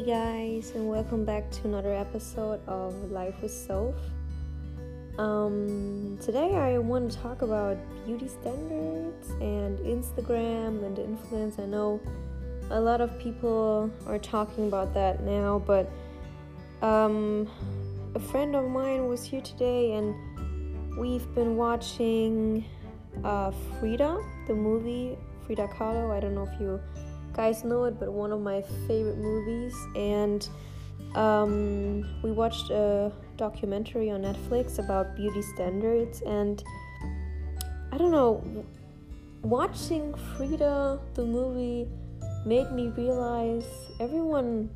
[0.00, 3.94] Hey guys, and welcome back to another episode of Life with Soph.
[5.18, 7.76] Um, today I want to talk about
[8.06, 11.58] beauty standards and Instagram and influence.
[11.58, 12.00] I know
[12.70, 15.92] a lot of people are talking about that now, but
[16.80, 17.46] um,
[18.14, 20.14] a friend of mine was here today and
[20.96, 22.64] we've been watching
[23.22, 26.10] uh, Frida, the movie Frida Kahlo.
[26.10, 26.80] I don't know if you
[27.34, 29.74] guys know it, but one of my favorite movies.
[29.96, 30.48] And
[31.14, 36.22] um, we watched a documentary on Netflix about beauty standards.
[36.22, 36.62] And
[37.92, 38.44] I don't know,
[39.42, 41.88] watching Frida, the movie,
[42.46, 43.66] made me realize
[44.00, 44.70] everyone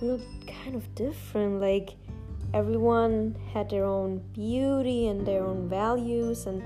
[0.00, 1.60] looked kind of different.
[1.60, 1.90] Like,
[2.52, 6.62] everyone had their own beauty and their own values and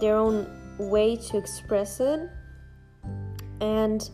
[0.00, 0.46] their own
[0.78, 2.30] way to express it
[3.60, 4.08] and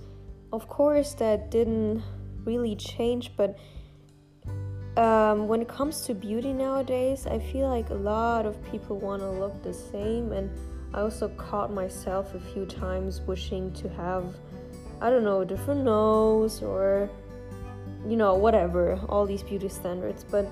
[0.53, 2.03] of course, that didn't
[2.45, 3.59] really change, but
[4.97, 9.21] um, when it comes to beauty nowadays, I feel like a lot of people want
[9.23, 10.51] to look the same, and
[10.95, 14.35] I also caught myself a few times wishing to have,
[15.01, 17.11] I don't know, a different nose or,
[18.07, 20.25] you know, whatever, all these beauty standards.
[20.25, 20.47] But,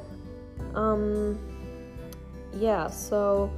[0.75, 1.39] um,
[2.53, 3.51] yeah, so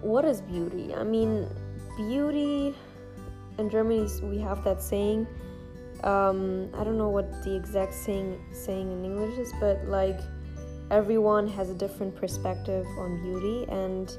[0.00, 0.94] what is beauty?
[0.94, 1.48] I mean,
[1.96, 2.74] beauty
[3.58, 5.26] in Germany we have that saying.
[6.04, 10.18] Um, I don't know what the exact saying saying in English is, but like
[10.90, 14.16] everyone has a different perspective on beauty, and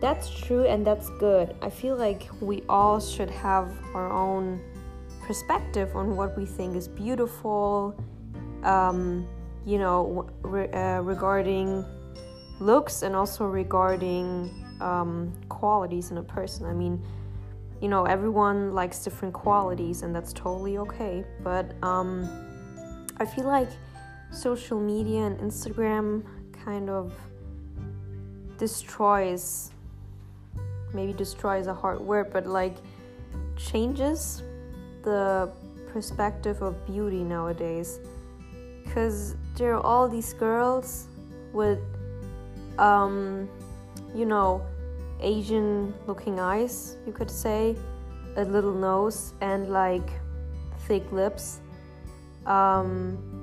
[0.00, 1.54] that's true and that's good.
[1.62, 4.60] I feel like we all should have our own
[5.26, 7.94] perspective on what we think is beautiful.
[8.62, 9.26] Um,
[9.64, 11.84] you know, re- uh, regarding
[12.60, 16.66] looks and also regarding um, qualities in a person.
[16.66, 17.02] I mean
[17.86, 22.10] you know everyone likes different qualities and that's totally okay but um,
[23.18, 23.70] i feel like
[24.32, 26.24] social media and instagram
[26.64, 27.14] kind of
[28.58, 29.70] destroys
[30.92, 32.76] maybe destroys a hard word but like
[33.56, 34.42] changes
[35.06, 35.50] the
[35.96, 38.00] perspective of beauty nowadays.
[38.84, 41.06] Because there are all these girls
[41.54, 41.80] with
[42.78, 43.48] um
[44.14, 44.60] you know
[45.20, 47.76] Asian looking eyes, you could say,
[48.36, 50.08] a little nose, and like
[50.86, 51.60] thick lips.
[52.44, 53.42] Um,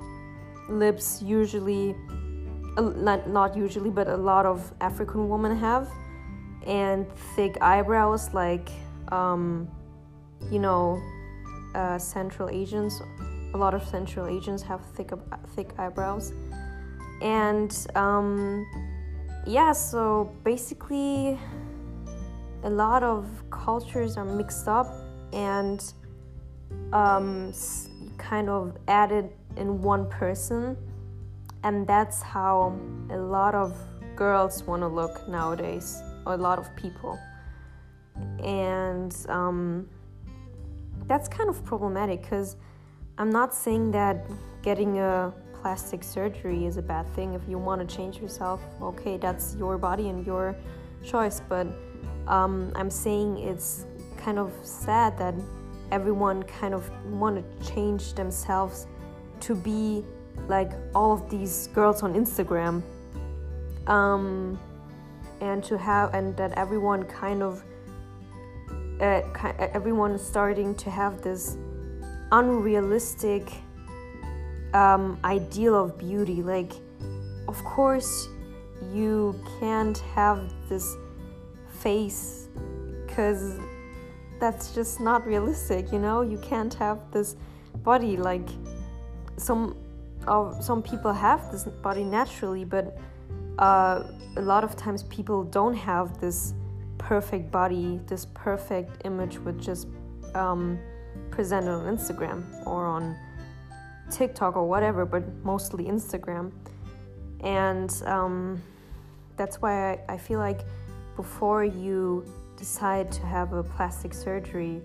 [0.68, 1.94] lips usually,
[2.78, 5.90] not, not usually, but a lot of African women have,
[6.66, 8.70] and thick eyebrows, like,
[9.12, 9.68] um,
[10.50, 11.02] you know,
[11.74, 13.02] uh, Central Asians.
[13.52, 15.10] A lot of Central Asians have thick,
[15.54, 16.32] thick eyebrows.
[17.22, 18.66] And um,
[19.46, 21.38] yeah, so basically,
[22.64, 24.86] a lot of cultures are mixed up
[25.32, 25.92] and
[26.92, 27.52] um,
[28.18, 30.76] kind of added in one person,
[31.62, 32.76] and that's how
[33.10, 33.76] a lot of
[34.16, 37.18] girls want to look nowadays, or a lot of people,
[38.42, 39.88] and um,
[41.06, 42.56] that's kind of problematic because
[43.18, 44.24] I'm not saying that
[44.62, 47.34] getting a plastic surgery is a bad thing.
[47.34, 50.56] If you want to change yourself, okay, that's your body and your
[51.04, 51.66] choice, but
[52.26, 53.86] um, I'm saying it's
[54.16, 55.34] kind of sad that
[55.90, 58.86] everyone kind of want to change themselves
[59.40, 60.04] to be
[60.48, 62.82] like all of these girls on Instagram.
[63.86, 64.58] Um,
[65.40, 67.62] and to have, and that everyone kind of,
[69.00, 69.20] uh,
[69.58, 71.58] everyone is starting to have this
[72.32, 73.52] unrealistic
[74.72, 76.42] um, ideal of beauty.
[76.42, 76.72] Like,
[77.46, 78.28] of course,
[78.92, 80.96] you can't have this
[81.84, 82.48] face
[83.06, 83.60] because
[84.40, 86.22] that's just not realistic you know?
[86.22, 87.36] You can't have this
[87.90, 88.48] body like
[89.36, 89.76] some
[90.26, 92.86] of some people have this body naturally but
[93.58, 94.02] uh,
[94.36, 96.54] a lot of times people don't have this
[96.98, 99.86] perfect body this perfect image which just
[100.34, 100.78] um,
[101.30, 103.14] presented on instagram or on
[104.10, 106.52] tiktok or whatever but mostly instagram.
[107.40, 108.62] And um,
[109.36, 110.60] that's why I, I feel like
[111.16, 112.24] before you
[112.56, 114.80] decide to have a plastic surgery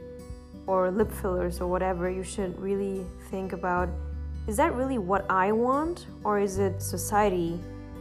[0.67, 3.89] or lip fillers or whatever, you should really think about
[4.47, 7.59] is that really what I want or is it society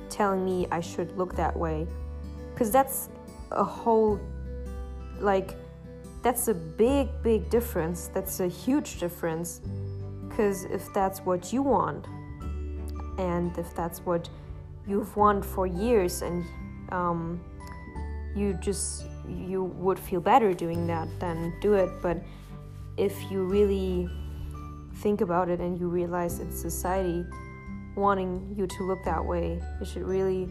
[0.08, 1.86] telling me I should look that way?
[2.52, 3.10] Because that's
[3.50, 4.18] a whole,
[5.20, 5.54] like,
[6.22, 8.08] that's a big, big difference.
[8.14, 9.60] That's a huge difference.
[10.28, 12.06] Because if that's what you want,
[13.18, 14.28] and if that's what
[14.86, 16.44] you've wanted for years, and
[16.90, 17.40] um,
[18.36, 22.18] you just you would feel better doing that then do it but
[22.96, 24.08] if you really
[24.96, 27.24] think about it and you realize it's society
[27.98, 30.48] wanting you to look that way, you should really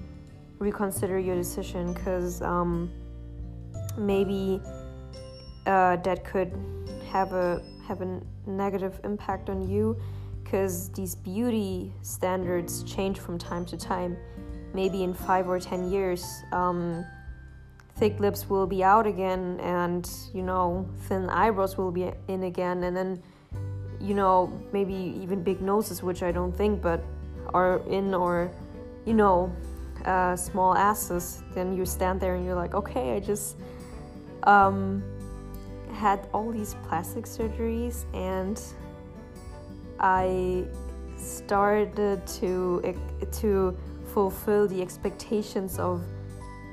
[0.60, 2.92] reconsider your decision because um,
[3.98, 4.62] maybe
[5.66, 6.52] uh, that could
[7.10, 9.98] have a have a negative impact on you
[10.44, 14.18] because these beauty standards change from time to time.
[14.74, 17.06] Maybe in five or ten years, um,
[17.98, 22.84] thick lips will be out again, and you know, thin eyebrows will be in again,
[22.84, 23.22] and then
[24.00, 27.04] you know, maybe even big noses, which I don't think, but
[27.54, 28.52] are in, or
[29.06, 29.52] you know,
[30.06, 31.42] uh, small asses.
[31.54, 33.58] Then you stand there and you're like, okay, I just
[34.44, 35.04] um,
[35.94, 38.62] had all these plastic surgeries and
[40.00, 40.66] I
[41.18, 41.96] started
[42.28, 42.96] to
[43.32, 43.78] to
[44.14, 46.04] fulfill the expectations of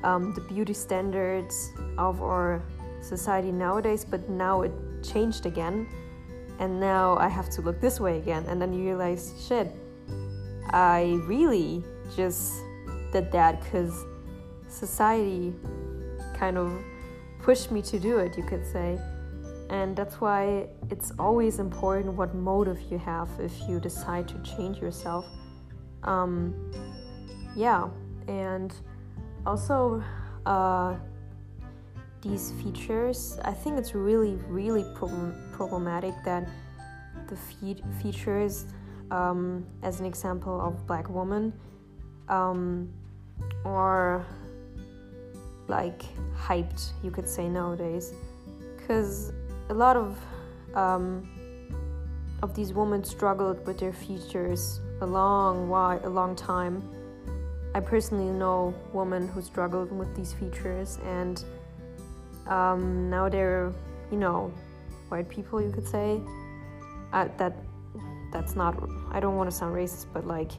[0.04, 2.62] um, the beauty standards of our
[3.00, 4.72] society nowadays, but now it
[5.02, 5.88] changed again,
[6.58, 9.68] and now I have to look this way again, and then you realize, shit,
[10.70, 11.84] I really
[12.16, 12.52] just
[13.12, 14.04] did that because
[14.68, 15.54] society
[16.36, 16.72] kind of
[17.40, 18.98] pushed me to do it, you could say.
[19.70, 24.78] And that's why it's always important what motive you have if you decide to change
[24.78, 25.26] yourself.
[26.02, 26.54] Um,
[27.56, 27.88] yeah,
[28.28, 28.74] and
[29.46, 30.02] also
[30.46, 30.96] uh,
[32.22, 36.48] these features, I think it's really, really problem- problematic that
[37.28, 38.66] the fe- features,
[39.10, 41.52] um, as an example of black woman,
[42.28, 42.88] um,
[43.64, 44.24] are
[45.68, 46.04] like
[46.36, 48.12] hyped, you could say nowadays,
[48.76, 49.32] because
[49.70, 50.18] a lot of
[50.74, 51.28] um,
[52.42, 56.82] of these women struggled with their features a long while, a long time.
[57.74, 61.42] I personally know women who struggled with these features, and
[62.46, 63.72] um, now they're,
[64.12, 64.52] you know,
[65.08, 66.20] white people, you could say.
[67.12, 67.56] Uh, that
[68.32, 68.76] that's not.
[69.10, 70.52] I don't want to sound racist, but like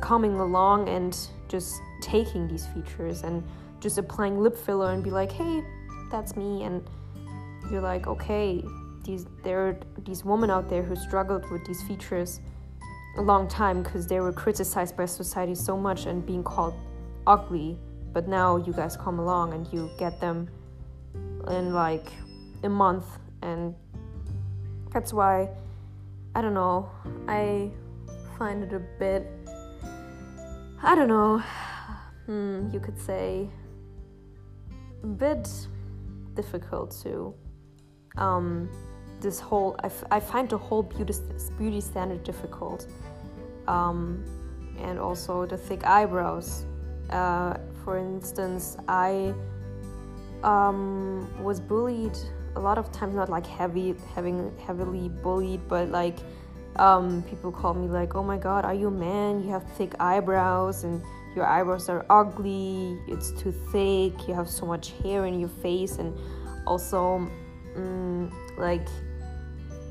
[0.00, 1.16] coming along and
[1.48, 3.42] just taking these features and
[3.80, 5.62] just applying lip filler and be like, hey,
[6.10, 6.88] that's me, and
[7.70, 8.64] you're like, okay,
[9.04, 12.40] these there are these women out there who struggled with these features
[13.16, 16.74] a long time because they were criticized by society so much and being called
[17.26, 17.78] ugly.
[18.12, 20.48] But now you guys come along and you get them
[21.48, 22.12] in like
[22.62, 23.06] a month,
[23.42, 23.74] and
[24.92, 25.48] that's why
[26.34, 26.90] I don't know.
[27.26, 27.70] I
[28.38, 29.26] find it a bit.
[30.82, 31.42] I don't know.
[32.26, 33.50] Hmm, you could say
[35.02, 35.48] a bit
[36.34, 37.34] difficult to
[38.16, 38.70] um,
[39.22, 41.14] this whole I, f- I find the whole beauty,
[41.58, 42.86] beauty standard difficult.
[43.68, 44.24] Um,
[44.78, 46.66] and also the thick eyebrows.
[47.10, 47.54] Uh,
[47.84, 49.34] for instance i
[50.44, 52.16] um, was bullied
[52.56, 56.18] a lot of times not like heavy having heavily bullied but like
[56.76, 59.42] um, people called me like oh my god are you a man?
[59.44, 61.02] You have thick eyebrows and
[61.34, 62.98] your eyebrows are ugly.
[63.08, 64.28] It's too thick.
[64.28, 65.98] You have so much hair in your face.
[65.98, 66.16] And
[66.66, 67.28] also
[67.76, 68.86] mm, like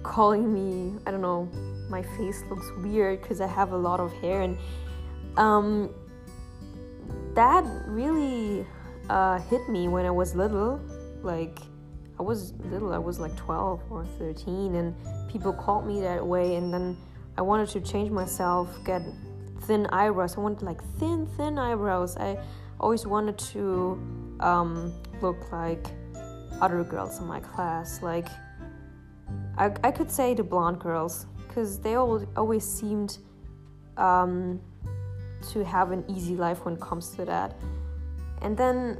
[0.03, 1.49] calling me i don't know
[1.89, 4.57] my face looks weird because i have a lot of hair and
[5.37, 5.89] um,
[7.35, 8.65] that really
[9.09, 10.81] uh, hit me when i was little.
[11.23, 11.59] Like
[12.19, 14.95] i was little i was like 12 or 13 and
[15.29, 16.97] people called me that way and then
[17.37, 19.01] i wanted to change myself get
[19.61, 20.37] thin eyebrows.
[20.37, 22.17] I wanted like thin thin eyebrows.
[22.17, 22.37] I
[22.79, 25.87] always wanted to um, look like
[26.59, 28.01] other girls in my class.
[28.01, 28.27] Like,
[29.61, 33.19] I, I could say the blonde girls, because they all, always seemed
[33.95, 34.59] um,
[35.51, 37.53] to have an easy life when it comes to that.
[38.41, 38.99] And then,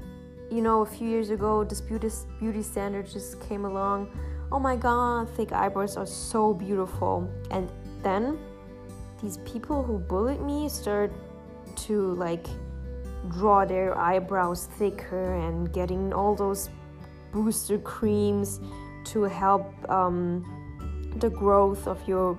[0.52, 4.16] you know, a few years ago, this beauty, beauty standard just came along.
[4.52, 7.28] Oh my god, thick eyebrows are so beautiful.
[7.50, 7.68] And
[8.04, 8.38] then
[9.20, 11.16] these people who bullied me started
[11.88, 12.46] to like
[13.30, 16.70] draw their eyebrows thicker and getting all those
[17.32, 18.60] booster creams
[19.12, 20.46] to help um,
[21.18, 22.38] the growth of your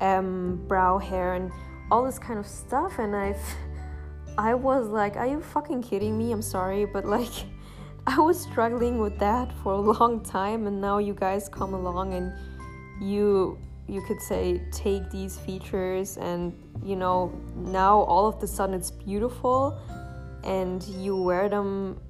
[0.00, 1.50] um, brow hair and
[1.90, 2.98] all this kind of stuff.
[2.98, 3.34] And i
[4.38, 6.32] i was like are you fucking kidding me?
[6.32, 6.84] I'm sorry.
[6.84, 7.32] But like
[8.06, 10.66] i was struggling with that for a long time.
[10.66, 12.32] And now you guys come along and
[13.00, 16.54] you you could say take these features and
[16.84, 19.76] you know now all of the sudden it's beautiful
[20.44, 22.00] and you wear them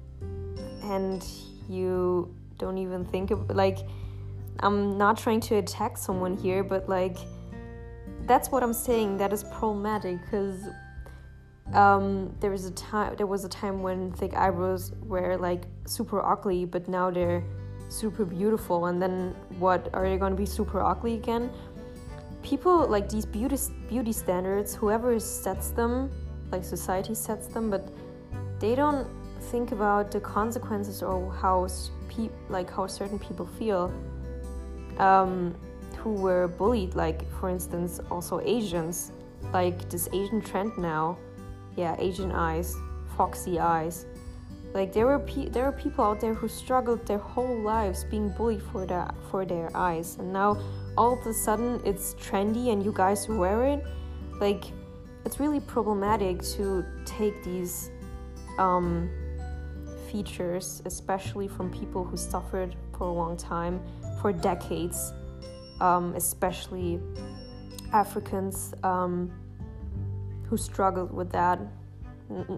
[0.83, 1.25] and
[1.67, 3.79] you don't even think of like
[4.61, 7.17] I'm not trying to attack someone here, but like
[8.25, 9.17] that's what I'm saying.
[9.17, 10.59] That is problematic because
[11.73, 16.19] um, there was a time there was a time when thick eyebrows were like super
[16.33, 17.43] ugly, but now they're
[17.89, 18.85] super beautiful.
[18.85, 21.51] And then what are they going to be super ugly again?
[22.43, 26.09] people like these beauty beauty standards whoever sets them
[26.51, 27.89] like society sets them but
[28.59, 29.07] they don't
[29.51, 31.67] think about the consequences or how
[32.11, 33.91] pe- like how certain people feel
[34.97, 35.55] um,
[35.97, 39.11] who were bullied like for instance also asians
[39.53, 41.17] like this asian trend now
[41.75, 42.75] yeah asian eyes
[43.21, 44.05] foxy eyes.
[44.73, 48.29] Like there were pe- there are people out there who struggled their whole lives being
[48.29, 50.17] bullied for their for their eyes.
[50.19, 50.57] And now
[50.97, 53.81] all of a sudden it's trendy and you guys wear it
[54.39, 54.63] like
[55.25, 57.91] it's really problematic to take these
[58.57, 59.09] um,
[60.11, 63.81] features especially from people who suffered for a long time
[64.21, 65.13] for decades
[65.79, 66.99] um, especially
[67.93, 69.31] africans um,
[70.51, 71.59] who struggled with that.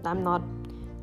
[0.04, 0.42] I'm not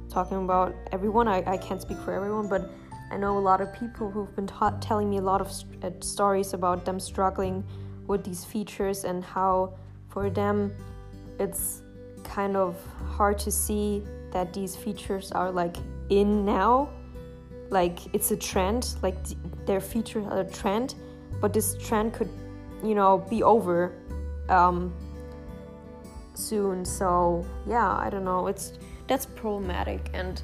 [0.09, 2.69] talking about everyone I, I can't speak for everyone but
[3.09, 5.83] I know a lot of people who've been ta- telling me a lot of st-
[5.85, 7.63] uh, stories about them struggling
[8.07, 9.73] with these features and how
[10.09, 10.73] for them
[11.39, 11.81] it's
[12.25, 12.75] kind of
[13.07, 15.77] hard to see that these features are like
[16.11, 16.89] in now
[17.69, 20.93] like it's a trend like th- their features a trend
[21.39, 22.29] but this trend could
[22.83, 23.93] you know be over
[24.49, 24.93] um,
[26.35, 26.85] soon.
[26.85, 28.47] So yeah i don't know.
[28.47, 28.73] It's
[29.07, 30.41] that's problematic and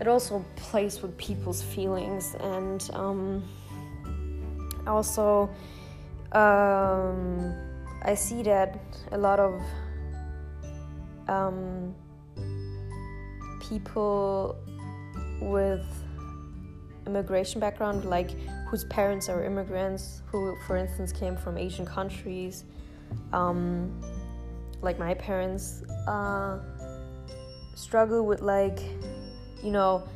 [0.00, 3.42] it also plays with people's feelings and um,
[4.86, 5.50] also
[6.32, 7.54] um,
[8.02, 8.78] I see that
[9.10, 9.60] a lot of
[11.28, 11.94] um,
[13.60, 14.56] people
[15.40, 15.86] with
[17.06, 18.30] immigration background, like
[18.68, 22.64] whose parents are immigrants, who, for instance, came from Asian countries,
[23.32, 24.00] um,
[24.82, 26.58] like my parents, uh,
[27.74, 28.80] struggle with like
[29.62, 30.06] you know,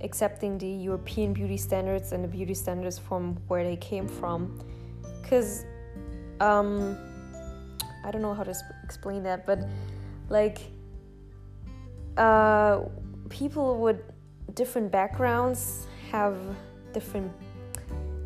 [0.00, 4.60] accepting the European beauty standards and the beauty standards from where they came from.
[5.22, 5.64] Because,
[6.40, 6.96] um,
[8.04, 9.60] I don't know how to sp- explain that, but
[10.28, 10.58] like,
[12.16, 12.82] uh,
[13.28, 14.00] people with
[14.54, 16.36] different backgrounds have
[16.92, 17.32] different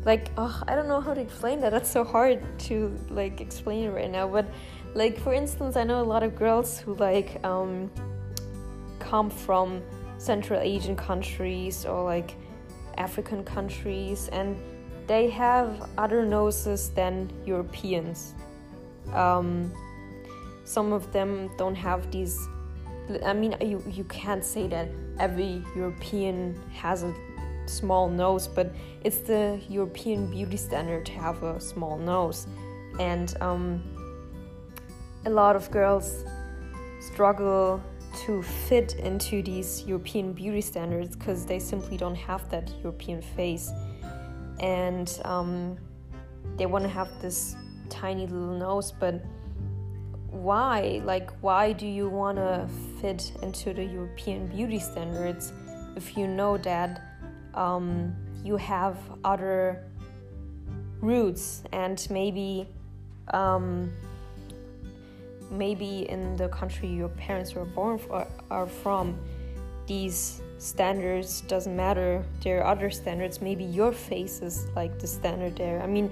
[0.05, 3.89] like oh i don't know how to explain that that's so hard to like explain
[3.91, 4.45] right now but
[4.93, 7.89] like for instance i know a lot of girls who like um
[8.99, 9.81] come from
[10.17, 12.35] Central Asian countries or like
[12.97, 14.57] African countries, and
[15.05, 18.33] they have other noses than Europeans.
[19.13, 19.71] Um,
[20.65, 22.47] some of them don't have these.
[23.25, 27.13] I mean, you, you can't say that every European has a
[27.65, 28.73] small nose, but
[29.03, 32.47] it's the European beauty standard to have a small nose.
[32.99, 33.83] And um,
[35.25, 36.25] a lot of girls
[36.99, 37.81] struggle
[38.25, 43.71] to fit into these European beauty standards because they simply don't have that European face.
[44.59, 45.77] And um,
[46.57, 47.55] they want to have this
[47.89, 49.23] tiny little nose, but
[50.43, 51.01] why?
[51.03, 52.67] Like, why do you want to
[53.01, 55.53] fit into the European beauty standards
[55.95, 57.01] if you know that
[57.53, 59.83] um, you have other
[61.01, 62.67] roots and maybe
[63.33, 63.91] um,
[65.51, 69.17] maybe in the country your parents were born for, are from
[69.85, 72.23] these standards doesn't matter.
[72.43, 73.41] There are other standards.
[73.41, 75.81] Maybe your face is like the standard there.
[75.81, 76.11] I mean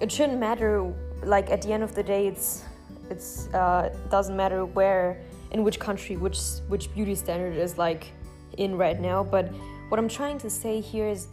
[0.00, 0.92] it shouldn't matter.
[1.22, 2.64] Like at the end of the day it's
[3.10, 5.20] it's uh, doesn't matter where
[5.50, 8.12] in which country which which beauty standard is like
[8.58, 9.48] in right now but
[9.88, 11.28] what i'm trying to say here is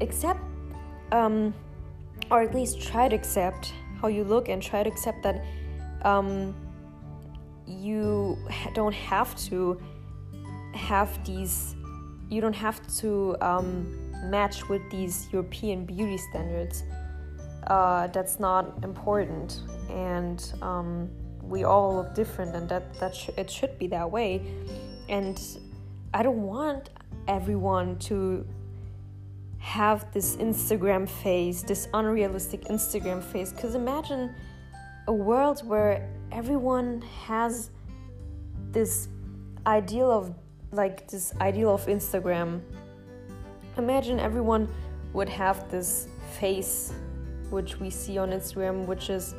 [0.00, 0.40] accept
[1.12, 1.54] um,
[2.30, 5.44] or at least try to accept how you look and try to accept that
[6.02, 6.54] um,
[7.66, 8.38] you
[8.74, 9.80] don't have to
[10.74, 11.74] have these
[12.28, 13.96] you don't have to um,
[14.30, 16.82] match with these european beauty standards
[17.66, 19.60] uh, that's not important.
[19.90, 21.10] And um,
[21.42, 24.42] we all look different and that that sh- it should be that way.
[25.08, 25.40] And
[26.14, 26.90] i don't want
[27.26, 28.46] everyone to
[29.58, 34.32] have this instagram face this unrealistic instagram face because imagine
[35.08, 37.70] a world where everyone has
[38.72, 39.08] this
[39.66, 40.34] ideal of
[40.72, 42.60] like this ideal of Instagram.
[43.78, 44.68] Imagine everyone
[45.12, 46.08] would have this
[46.38, 46.92] face
[47.50, 49.34] which we see on Instagram, which is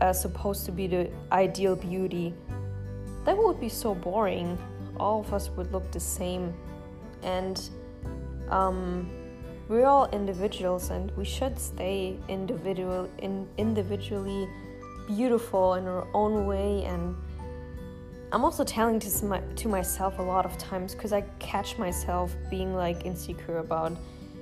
[0.00, 2.34] uh, supposed to be the ideal beauty.
[3.24, 4.58] That would be so boring.
[4.98, 6.54] All of us would look the same,
[7.22, 7.60] and
[8.50, 9.10] um,
[9.68, 14.48] we're all individuals, and we should stay individual in individually
[15.08, 17.16] beautiful in our own way and
[18.32, 22.34] I'm also telling to, my, to myself a lot of times because I catch myself
[22.48, 23.92] being like insecure about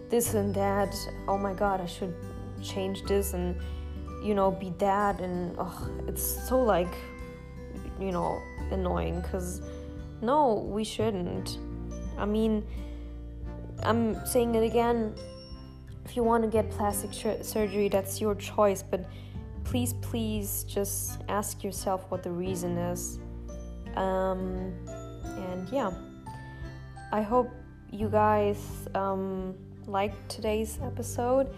[0.08, 0.94] this and that.
[1.26, 2.14] Oh my god, I should
[2.62, 3.56] change this and
[4.22, 6.94] you know be that and oh, it's so like
[7.98, 8.40] you know
[8.70, 9.62] annoying because
[10.22, 11.58] no we shouldn't.
[12.18, 12.66] I mean
[13.82, 15.14] i'm saying it again
[16.04, 19.06] if you want to get plastic surgery that's your choice but
[19.70, 23.20] please please just ask yourself what the reason is.
[23.94, 24.74] Um,
[25.24, 25.92] and yeah.
[27.12, 27.50] I hope
[27.90, 29.54] you guys um,
[29.86, 31.54] liked today's episode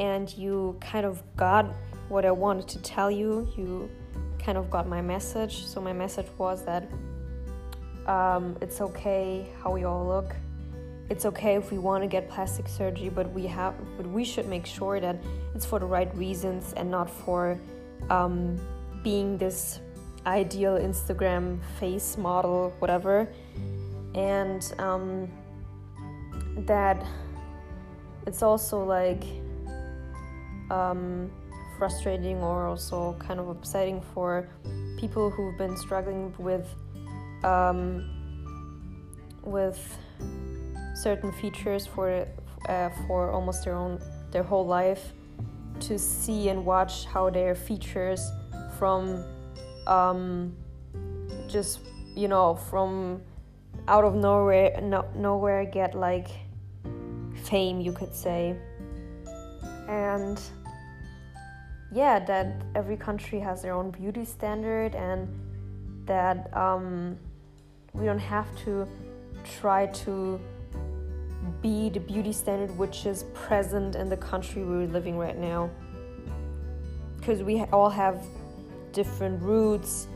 [0.00, 1.66] and you kind of got
[2.08, 3.46] what I wanted to tell you.
[3.56, 3.88] You
[4.38, 5.66] kind of got my message.
[5.66, 6.90] So, my message was that
[8.06, 10.34] um, it's okay how we all look.
[11.10, 14.48] It's okay if we want to get plastic surgery, but we have, but we should
[14.48, 15.16] make sure that
[15.54, 17.58] it's for the right reasons and not for
[18.08, 18.58] um,
[19.02, 19.80] being this
[20.24, 23.28] ideal Instagram face model, whatever.
[24.14, 25.28] And um,
[26.66, 27.04] that
[28.26, 29.24] it's also like
[30.70, 31.30] um,
[31.78, 34.48] frustrating or also kind of upsetting for
[34.98, 36.66] people who've been struggling with
[37.44, 38.08] um,
[39.42, 39.98] with
[40.94, 42.26] certain features for
[42.68, 44.00] uh, for almost their own
[44.30, 45.12] their whole life
[45.80, 48.30] to see and watch how their features
[48.78, 49.24] from
[49.86, 50.54] um,
[51.48, 51.80] just
[52.14, 53.22] you know from
[53.88, 56.28] out of nowhere no, nowhere get like
[57.44, 58.56] fame you could say.
[59.88, 60.40] And
[61.92, 65.28] yeah, that every country has their own beauty standard and
[66.06, 67.18] that um,
[67.92, 68.86] we don't have to
[69.58, 70.40] try to
[71.60, 75.68] be the beauty standard which is present in the country we're living right now.
[77.16, 78.22] Because we all have
[78.92, 80.06] different roots.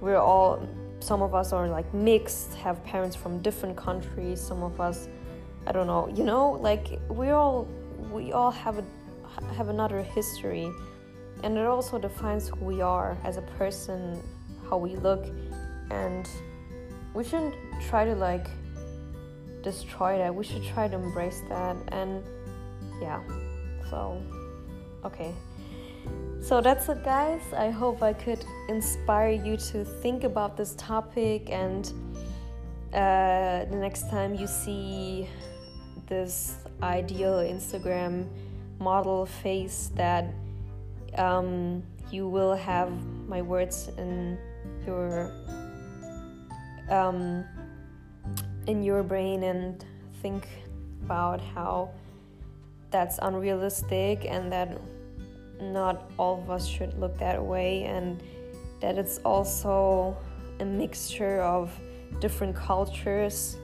[0.00, 0.68] We're all,
[1.00, 4.40] some of us are like mixed, have parents from different countries.
[4.40, 5.08] Some of us,
[5.66, 7.66] I don't know, you know, like we all,
[8.12, 8.84] we all have a,
[9.54, 10.70] have another history
[11.42, 14.22] and it also defines who we are as a person
[14.68, 15.24] how we look
[15.90, 16.28] and
[17.14, 17.54] we shouldn't
[17.88, 18.48] try to like
[19.62, 20.34] destroy that.
[20.34, 22.22] We should try to embrace that and
[23.00, 23.20] yeah
[23.90, 24.22] so
[25.04, 25.32] okay.
[26.40, 27.42] So that's it guys.
[27.52, 31.92] I hope i could inspire you to think about this topic and
[32.92, 35.28] uh, the next time you see
[36.06, 38.26] this ideal instagram
[38.78, 40.32] model face that
[41.18, 42.90] um, you will have
[43.28, 44.38] my words in
[44.86, 45.32] your
[46.88, 47.44] um,
[48.66, 49.84] in your brain and
[50.22, 50.46] think
[51.04, 51.90] about how
[52.90, 54.80] that's unrealistic and that
[55.60, 58.22] not all of us should look that way and
[58.80, 60.16] that it's also
[60.60, 61.72] a mixture of
[62.20, 63.56] different cultures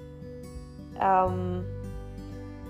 [1.01, 1.65] um,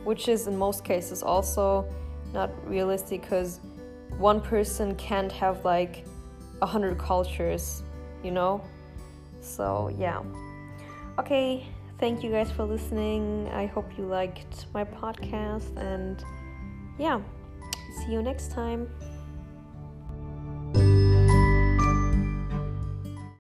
[0.05, 1.87] which is in most cases also
[2.33, 3.61] not realistic because
[4.19, 6.05] one person can't have like
[6.61, 7.83] a hundred cultures,
[8.23, 8.63] you know?
[9.41, 10.23] So, yeah.
[11.19, 11.67] Okay,
[11.99, 13.49] thank you guys for listening.
[13.53, 16.25] I hope you liked my podcast, and
[16.99, 17.21] yeah,
[17.99, 18.89] see you next time.